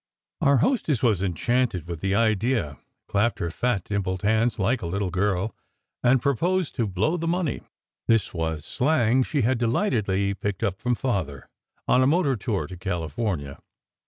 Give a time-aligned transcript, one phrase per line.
[0.41, 5.11] Our hostess was enchanted with the idea, clapped her fat, dimpled hands like a little
[5.11, 5.55] girl,
[6.01, 7.61] and 87 88 SECRET HISTORY proposed to "blow" the money
[8.07, 11.47] (this was slang she had de lightedly picked up from Father)
[11.87, 13.59] on a motor tour to Cali fornia.